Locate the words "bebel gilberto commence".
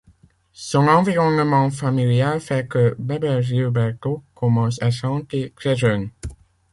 2.97-4.81